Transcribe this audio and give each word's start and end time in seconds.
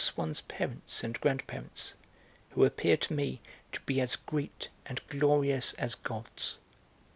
Swann's 0.03 0.41
parents 0.41 1.03
and 1.03 1.21
grandparents, 1.21 1.93
who 2.49 2.65
appeared 2.65 3.01
to 3.01 3.13
me 3.13 3.39
to 3.71 3.79
be 3.81 4.01
as 4.01 4.15
great 4.15 4.69
and 4.87 4.99
glorious 5.09 5.73
as 5.73 5.93
gods. 5.93 6.57